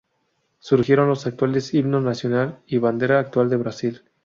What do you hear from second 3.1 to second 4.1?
actual de Brasil.